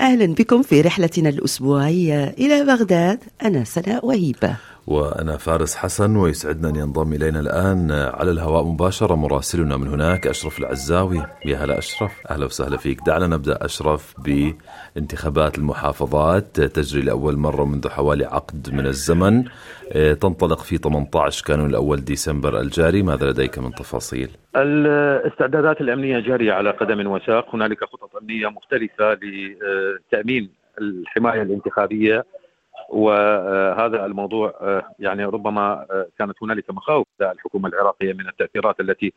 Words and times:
أهلا 0.00 0.26
بكم 0.26 0.62
في 0.62 0.80
رحلتنا 0.80 1.28
الأسبوعية 1.28 2.24
إلى 2.24 2.64
بغداد. 2.64 3.18
أنا 3.42 3.64
سناء 3.64 4.06
وهيبة. 4.06 4.56
وأنا 4.86 5.36
فارس 5.36 5.76
حسن 5.76 6.16
ويسعدنا 6.16 6.68
أن 6.68 6.76
ينضم 6.76 7.12
إلينا 7.12 7.40
الآن 7.40 7.90
على 7.90 8.30
الهواء 8.30 8.64
مباشرة 8.64 9.14
مراسلنا 9.14 9.76
من 9.76 9.88
هناك 9.88 10.26
أشرف 10.26 10.58
العزاوي. 10.58 11.22
يا 11.44 11.56
هلا 11.56 11.78
أشرف. 11.78 12.12
أهلا 12.30 12.44
وسهلا 12.44 12.76
فيك. 12.76 13.00
دعنا 13.06 13.26
نبدأ 13.26 13.64
أشرف 13.64 14.14
بانتخابات 14.18 15.58
المحافظات. 15.58 16.60
تجري 16.60 17.02
لأول 17.02 17.36
مرة 17.36 17.64
منذ 17.64 17.88
حوالي 17.88 18.24
عقد 18.24 18.70
من 18.72 18.86
الزمن. 18.86 19.44
تنطلق 20.20 20.58
في 20.58 20.78
18 20.78 21.44
كانون 21.44 21.70
الأول 21.70 22.04
ديسمبر 22.04 22.60
الجاري. 22.60 23.02
ماذا 23.02 23.30
لديك 23.30 23.58
من 23.58 23.70
تفاصيل؟ 23.70 24.30
الاستعدادات 24.56 25.80
الأمنية 25.80 26.18
جارية 26.18 26.52
على 26.52 26.70
قدم 26.70 27.06
وساق. 27.06 27.54
هنالك 27.54 27.84
خطط 27.84 28.16
أمنية 28.22 28.48
مختلفة 28.48 29.18
لتأمين 29.22 30.50
الحماية 30.80 31.42
الانتخابية. 31.42 32.24
وهذا 32.88 34.06
الموضوع 34.06 34.54
يعني 34.98 35.24
ربما 35.24 35.86
كانت 36.18 36.42
هنالك 36.42 36.70
مخاوف 36.70 37.06
الحكومة 37.20 37.68
العراقية 37.68 38.12
من 38.12 38.28
التأثيرات 38.28 38.80
التي 38.80 39.12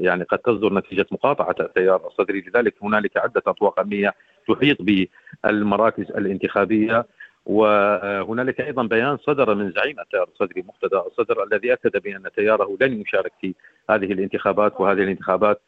يعني 0.00 0.24
قد 0.24 0.38
تصدر 0.38 0.74
نتيجة 0.74 1.06
مقاطعة 1.10 1.54
التيار 1.60 2.06
الصدري 2.06 2.44
لذلك 2.48 2.74
هنالك 2.82 3.16
عدة 3.16 3.42
أطواق 3.46 3.80
أمنية 3.80 4.14
تحيط 4.48 4.76
بالمراكز 4.82 6.10
الانتخابية. 6.10 7.06
وهنالك 7.46 8.60
أيضا 8.60 8.82
بيان 8.82 9.16
صدر 9.16 9.54
من 9.54 9.72
زعيم 9.72 10.00
التيار 10.00 10.28
الصدري 10.32 10.64
مقتدى 10.68 10.96
الصدر 10.96 11.44
الذي 11.44 11.72
أكد 11.72 12.02
بأن 12.02 12.22
تياره 12.36 12.76
لن 12.80 13.00
يشارك 13.00 13.32
في 13.40 13.54
هذه 13.90 14.12
الانتخابات 14.12 14.80
وهذه 14.80 15.02
الانتخابات 15.02 15.60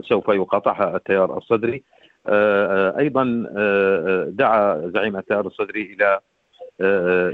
سوف 0.00 0.28
يقاطعها 0.28 0.96
التيار 0.96 1.38
الصدري. 1.38 1.82
أيضا 2.98 3.24
دعا 4.28 4.90
زعيم 4.94 5.16
التيار 5.16 5.46
الصدري 5.46 5.82
إلى 5.82 6.20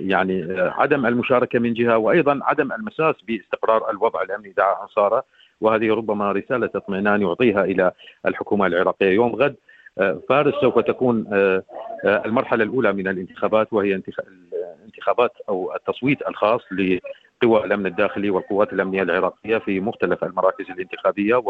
يعني 0.09 0.61
عدم 0.61 1.07
المشاركة 1.07 1.59
من 1.59 1.75
جهة 1.75 1.99
وأيضا 1.99 2.41
عدم 2.43 2.73
المساس 2.73 3.15
باستقرار 3.29 3.91
الوضع 3.91 4.23
الأمني 4.23 4.53
دعا 4.57 4.83
انصاره 4.83 5.25
وهذه 5.61 5.95
ربما 5.95 6.33
رسالة 6.33 6.71
اطمئنان 6.75 7.23
يعطيها 7.23 7.65
إلى 7.65 7.93
الحكومة 8.27 8.67
العراقية. 8.67 9.11
يوم 9.11 9.35
غد 9.35 9.55
فارس 10.29 10.55
سوف 10.61 10.79
تكون 10.79 11.27
المرحلة 12.05 12.65
الأولى 12.65 12.93
من 12.93 13.09
الانتخابات 13.09 13.73
وهي 13.73 14.01
انتخابات 14.87 15.33
أو 15.49 15.75
التصويت 15.77 16.29
الخاص 16.29 16.61
لقوى 16.73 17.65
الأمن 17.65 17.87
الداخلي 17.87 18.31
والقوات 18.31 18.73
الأمنية 18.73 19.03
العراقية 19.03 19.59
في 19.59 19.81
مختلف 19.81 20.25
المراكز 20.25 20.71
الانتخابية. 20.71 21.43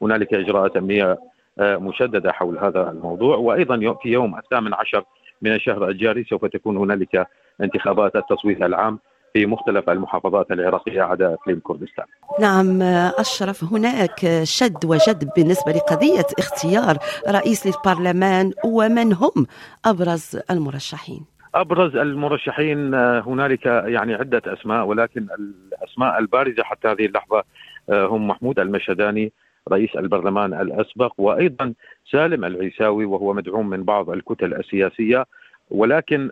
وهنالك 0.00 0.34
إجراءات 0.34 0.76
أمنية 0.76 1.18
مشددة 1.58 2.32
حول 2.32 2.58
هذا 2.58 2.90
الموضوع. 2.90 3.36
وأيضا 3.36 3.94
في 4.02 4.08
يوم 4.08 4.38
الثامن 4.38 4.74
عشر 4.74 5.04
من 5.42 5.52
الشهر 5.52 5.88
الجاري 5.88 6.24
سوف 6.24 6.44
تكون 6.44 6.76
هنالك 6.76 7.26
انتخابات 7.60 8.16
التصويت 8.16 8.62
العام 8.62 8.98
في 9.32 9.46
مختلف 9.46 9.90
المحافظات 9.90 10.50
العراقية 10.50 11.02
عدا 11.02 11.34
إقليم 11.34 11.60
كردستان. 11.64 12.04
نعم 12.40 12.82
أشرف 13.18 13.64
هناك 13.64 14.42
شد 14.42 14.84
وجد 14.84 15.30
بالنسبة 15.36 15.72
لقضية 15.72 16.26
اختيار 16.38 16.96
رئيس 17.28 17.66
للبرلمان 17.66 18.52
ومن 18.64 19.12
هم 19.12 19.46
أبرز 19.84 20.40
المرشحين؟ 20.50 21.24
أبرز 21.54 21.96
المرشحين 21.96 22.94
هنالك 22.94 23.66
يعني 23.66 24.14
عدة 24.14 24.42
أسماء 24.46 24.86
ولكن 24.86 25.26
الأسماء 25.38 26.18
البارزة 26.18 26.62
حتى 26.62 26.88
هذه 26.88 27.06
اللحظة 27.06 27.44
هم 27.90 28.28
محمود 28.28 28.58
المشهداني 28.58 29.32
رئيس 29.72 29.96
البرلمان 29.96 30.60
الأسبق 30.60 31.12
وأيضا 31.18 31.74
سالم 32.10 32.44
العيساوي 32.44 33.04
وهو 33.04 33.32
مدعوم 33.32 33.70
من 33.70 33.84
بعض 33.84 34.10
الكتل 34.10 34.54
السياسية. 34.54 35.26
ولكن 35.70 36.28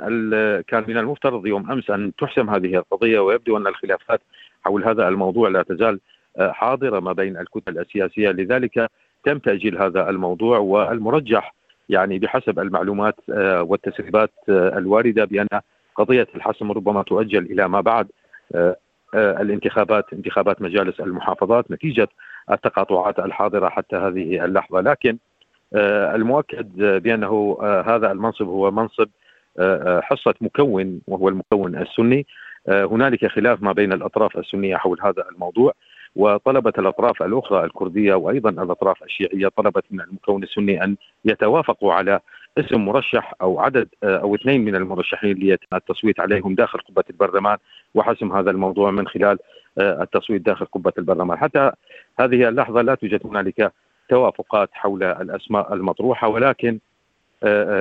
كان 0.69 0.85
من 0.89 0.99
المفترض 0.99 1.47
يوم 1.47 1.71
أمس 1.71 1.91
أن 1.91 2.13
تحسم 2.19 2.51
هذه 2.51 2.77
القضية 2.77 3.21
ويبدو 3.21 3.57
أن 3.57 3.67
الخلافات 3.67 4.21
حول 4.65 4.85
هذا 4.85 5.09
الموضوع 5.09 5.49
لا 5.49 5.63
تزال 5.63 6.01
حاضرة 6.39 7.01
ما 7.01 7.13
بين 7.13 7.37
الكتل 7.37 7.79
السياسية. 7.79 8.31
لذلك 8.31 8.91
تم 9.25 9.39
تأجيل 9.39 9.79
هذا 9.79 10.11
الموضوع 10.11 10.59
والمرجح 10.59 11.55
يعني 11.89 12.19
بحسب 12.19 12.59
المعلومات 12.59 13.15
والتسريبات 13.61 14.33
الواردة 14.49 15.25
بأن 15.25 15.49
قضية 15.95 16.27
الحسم 16.35 16.73
ربما 16.73 17.03
تؤجل 17.03 17.45
إلى 17.45 17.69
ما 17.69 17.81
بعد 17.81 18.07
الانتخابات 19.15 20.13
انتخابات 20.13 20.63
مجالس 20.63 21.01
المحافظات. 21.01 21.71
نتيجة 21.71 22.09
التقاطعات 22.51 23.19
الحاضرة 23.19 23.69
حتى 23.69 23.97
هذه 23.97 24.45
اللحظة. 24.45 24.81
لكن 24.81 25.19
المؤكد 26.15 26.83
بأنه 27.03 27.59
هذا 27.63 28.13
المنصب 28.13 28.47
هو 28.47 28.71
منصب 28.71 29.09
حصة 30.03 30.35
مكون 30.41 31.01
وهو 31.07 31.29
المكون 31.29 31.77
السني. 31.77 32.27
هنالك 32.69 33.27
خلاف 33.27 33.63
ما 33.63 33.73
بين 33.73 33.93
الأطراف 33.93 34.39
السنية 34.39 34.77
حول 34.77 34.99
هذا 35.03 35.25
الموضوع 35.33 35.73
وطلبت 36.17 36.79
الأطراف 36.79 37.23
الأخرى 37.23 37.65
الكردية 37.65 38.15
وأيضا 38.15 38.51
الأطراف 38.51 39.03
الشيعية 39.03 39.49
طلبت 39.49 39.85
من 39.91 40.01
المكون 40.01 40.43
السني 40.43 40.85
أن 40.85 40.97
يتوافقوا 41.25 41.93
على 41.93 42.21
اسم 42.59 42.85
مرشح 42.85 43.35
أو 43.43 43.61
عدد 43.61 43.89
أو 44.05 44.35
اثنين 44.35 44.65
من 44.65 44.75
المرشحين 44.75 45.37
ليتم 45.37 45.77
التصويت 45.77 46.21
عليهم 46.21 46.55
داخل 46.55 46.79
قبة 46.79 47.05
البرلمان. 47.11 47.59
وحسم 47.95 48.33
هذا 48.33 48.51
الموضوع 48.51 48.91
من 48.91 49.09
خلال 49.09 49.39
التصويت 49.79 50.47
داخل 50.47 50.65
قبة 50.65 50.93
البرلمان. 50.99 51.39
حتى 51.39 51.71
هذه 52.21 52.49
اللحظة 52.49 52.83
لا 52.83 52.95
توجد 52.95 53.21
هنالك 53.25 53.73
توافقات 54.09 54.69
حول 54.73 55.03
الأسماء 55.03 55.75
المطروحة 55.75 56.29
ولكن 56.29 56.79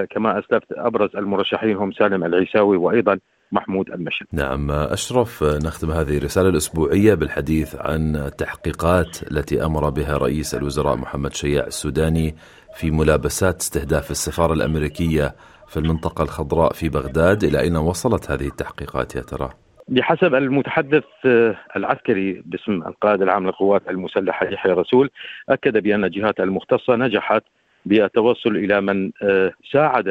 كما 0.09 0.40
أسلفت 0.40 0.72
أبرز 0.72 1.16
المرشحين 1.16 1.76
هم 1.76 1.92
سالم 1.92 2.24
العيساوي 2.24 2.78
وأيضا 2.78 3.20
محمود 3.52 3.90
المشهد. 3.90 4.28
نعم 4.31 4.72
أشرف 4.72 5.44
نختم 5.44 5.92
هذه 5.92 6.18
الرسالة 6.18 6.50
الأسبوعية 6.50 7.14
بالحديث 7.14 7.76
عن 7.76 8.16
التحقيقات 8.16 9.31
التي 9.31 9.66
أمر 9.66 9.90
بها 9.90 10.18
رئيس 10.18 10.56
الوزراء 10.56 10.96
محمد 10.96 11.34
شياع 11.34 11.66
السوداني 11.68 12.36
في 12.75 12.92
ملابسات 12.92 13.62
استهداف 13.62 14.12
السفارة 14.12 14.54
الأمريكية 14.54 15.36
في 15.68 15.78
المنطقة 15.78 16.24
الخضراء 16.24 16.74
في 16.74 16.90
بغداد. 16.90 17.44
إلى 17.44 17.60
أين 17.60 17.75
وصلت 17.75 18.31
هذه 18.31 18.48
التحقيقات 18.48 19.16
يا 19.16 19.22
ترى؟ 19.22 19.62
بحسب 19.88 20.36
المتحدث 20.36 21.04
العسكري 21.76 22.44
باسم 22.46 22.72
القائد 22.72 23.22
العام 23.22 23.46
للقوات 23.46 23.90
المسلحة 23.90 24.46
يحيى 24.46 24.72
رسول 24.72 25.10
أكد 25.50 25.78
بأن 25.78 26.04
الجهات 26.04 26.40
المختصة 26.40 26.96
نجحت 26.96 27.44
بالتوصل 27.86 28.56
إلى 28.56 28.82
من 28.82 29.12
ساعد 29.72 30.08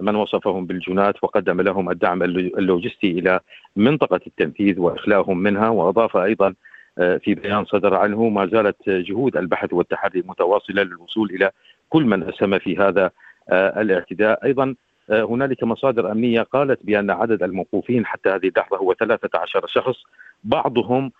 من 0.00 0.14
وصفهم 0.14 0.66
بالجنات 0.66 1.14
وقدم 1.24 1.60
لهم 1.60 1.90
الدعم 1.90 2.22
اللوجستي 2.22 3.10
إلى 3.10 3.40
منطقة 3.76 4.20
التنفيذ 4.26 4.80
وإخلاهم 4.80 5.38
منها 5.38 5.68
وأضاف 5.68 6.16
أيضا 6.16 6.54
في 6.96 7.34
بيان 7.34 7.64
صدر 7.64 7.94
عنه 7.94 8.28
ما 8.28 8.46
زالت 8.46 8.88
جهود 8.88 9.36
البحث 9.36 9.72
والتحري 9.72 10.22
متواصلة 10.26 10.82
للوصول 10.82 11.30
إلى 11.30 11.50
كل 11.88 12.04
من 12.04 12.22
أسهم 12.22 12.58
في 12.58 12.76
هذا 12.76 13.10
الاعتداء. 13.52 14.44
أيضا 14.44 14.74
هنالك 15.10 15.64
مصادر 15.64 16.12
أمنية 16.12 16.42
قالت 16.42 16.86
بأن 16.86 17.10
عدد 17.10 17.42
الموقوفين 17.42 18.06
حتى 18.06 18.28
هذه 18.28 18.48
اللحظة 18.48 18.76
هو 18.76 18.94
13 18.94 19.66
شخص 19.66 19.96
بعضهم 20.44 21.12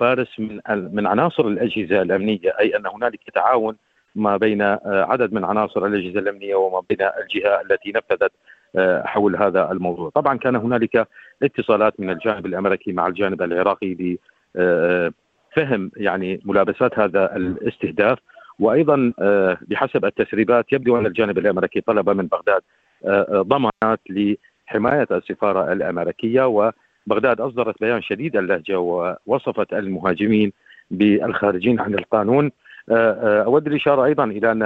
فارس 0.00 0.40
من 0.40 0.60
من 0.94 1.06
عناصر 1.06 1.46
الأجهزة 1.46 2.02
الأمنية 2.02 2.54
أي 2.60 2.76
أن 2.76 2.86
هنالك 2.86 3.20
تعاون 3.34 3.76
ما 4.14 4.36
بين 4.36 4.62
عدد 4.84 5.32
من 5.32 5.44
عناصر 5.44 5.86
الأجهزة 5.86 6.20
الأمنية 6.20 6.54
وما 6.54 6.82
بين 6.88 6.98
الجهة 7.00 7.60
التي 7.60 7.92
نفذت 7.92 8.32
حول 9.04 9.36
هذا 9.36 9.72
الموضوع، 9.72 10.10
طبعا 10.10 10.38
كان 10.38 10.56
هنالك 10.56 11.08
اتصالات 11.42 12.00
من 12.00 12.10
الجانب 12.10 12.46
الأمريكي 12.46 12.92
مع 12.92 13.06
الجانب 13.06 13.42
العراقي 13.42 14.18
لفهم 15.54 15.90
يعني 15.96 16.40
ملابسات 16.44 16.98
هذا 16.98 17.36
الاستهداف 17.36 18.18
وأيضا 18.58 19.12
بحسب 19.60 20.04
التسريبات 20.04 20.72
يبدو 20.72 20.98
أن 20.98 21.06
الجانب 21.06 21.38
الأمريكي 21.38 21.80
طلب 21.80 22.10
من 22.10 22.26
بغداد 22.26 22.60
ضمانات 23.30 24.00
لحماية 24.10 25.06
السفارة 25.10 25.72
الأمريكية 25.72 26.42
وبغداد 27.06 27.40
أصدرت 27.40 27.80
بيان 27.80 28.02
شديد 28.02 28.36
اللهجة 28.36 28.78
ووصفت 28.78 29.72
المهاجمين 29.72 30.52
بالخارجين 30.90 31.80
عن 31.80 31.94
القانون. 31.94 32.50
أود 32.90 33.66
الإشارة 33.66 34.04
أيضا 34.04 34.24
إلى 34.24 34.52
أن 34.52 34.62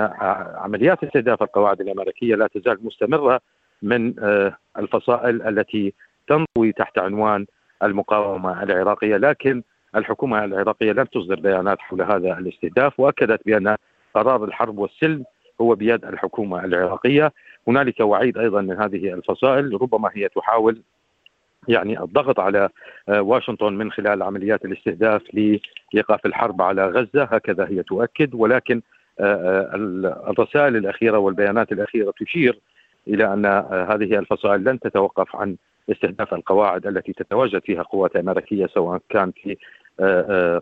عمليات 0.57 1.05
استهداف 1.05 1.43
القواعد 1.43 1.81
الأمريكية 1.81 2.35
لا 2.35 2.47
تزال 2.47 2.79
مستمرة 2.83 3.41
من 3.83 4.15
الفصائل 4.79 5.43
التي 5.43 5.95
تنطوي 6.29 6.73
تحت 6.73 6.99
عنوان 6.99 7.47
المقاومة 7.83 8.63
العراقية 8.63 9.17
لكن 9.17 9.63
الحكومة 9.97 10.45
العراقية 10.45 10.93
لم 10.93 11.05
تصدر 11.05 11.41
بيانات 11.41 11.79
حول 11.81 12.03
هذا 12.03 12.39
الاستهداف 12.39 13.01
وأكدت 13.01 13.41
بأن 13.47 13.77
قرار 14.15 14.45
الحرب 14.45 14.79
والسلم 14.79 15.25
هو 15.61 15.75
بيد 15.75 16.05
الحكومة 16.05 16.65
العراقية. 16.65 17.33
هنالك 17.69 18.01
وعيد 18.01 18.39
أيضا 18.39 18.61
من 18.61 18.81
هذه 18.83 19.15
الفصائل 19.15 19.83
ربما 19.83 20.11
هي 20.15 20.29
تحاول 20.29 20.83
يعني 21.69 22.03
الضغط 22.03 22.41
على 22.41 22.69
آه، 23.09 23.23
واشنطن 23.23 23.73
من 23.73 23.93
خلال 23.93 24.23
عمليات 24.23 24.65
الاستهداف 24.65 25.23
لإيقاف 25.33 26.27
الحرب 26.27 26.63
على 26.63 26.87
غزة 26.87 27.23
هكذا 27.23 27.69
هي 27.69 27.83
تؤكد. 27.83 28.35
ولكن 28.35 28.83
آه، 29.21 29.25
آه، 29.25 30.31
الرسائل 30.31 30.77
الأخيرة 30.77 31.19
والبيانات 31.19 31.73
الأخيرة 31.73 32.13
تشير 32.21 32.59
إلى 33.09 33.33
أن 33.33 33.47
هذه 33.91 34.19
الفصائل 34.19 34.65
لن 34.65 34.81
تتوقف 34.81 35.37
عن 35.37 35.57
استهداف 35.91 36.35
القواعد 36.35 36.87
التي 36.87 37.13
تتواجد 37.13 37.63
فيها 37.65 37.83
قوات 37.83 38.17
أمريكية 38.17 38.67
سواء 38.67 39.01
كان 39.09 39.33
في 39.43 39.57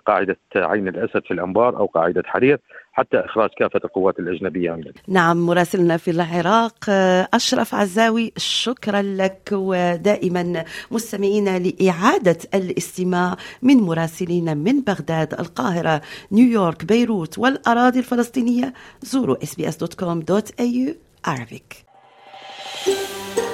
قاعدة 0.06 0.37
عين 0.56 0.89
الأسد 0.89 1.23
في 1.25 1.31
الأنبار 1.31 1.77
أو 1.77 1.87
قاعدة 1.87 2.23
حرير. 2.27 2.59
حتى 2.99 3.17
إخراج 3.17 3.50
كافة 3.59 3.81
القوات 3.85 4.19
الأجنبية 4.19 4.71
من 4.71 4.85
نعم 5.09 5.47
مراسلنا 5.47 5.97
في 5.97 6.11
العراق 6.11 6.75
آه، 6.89 7.29
أشرف 7.35 7.75
عزاوي 7.75 8.33
شكرا 8.37 9.03
لك 9.03 9.49
ودائما 9.53 10.65
مستمعين 10.91 11.56
لإعادة 11.56 12.39
الاستماع 12.55 13.37
من 13.62 13.77
مراسلين 13.77 14.56
من 14.56 14.81
بغداد 14.81 15.35
القاهرة 15.35 16.00
نيويورك 16.33 16.85
بيروت 16.85 17.39
والأراضي 17.39 17.99
الفلسطينية 17.99 18.73
زوروا 19.03 19.37
sbs.com.au 19.37 20.93
Arabic 21.29 21.77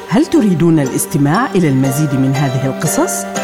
هل 0.08 0.26
تريدون 0.26 0.78
الاستماع 0.78 1.50
إلى 1.50 1.68
المزيد 1.68 2.14
من 2.14 2.30
هذه 2.30 2.66
القصص؟ 2.66 3.43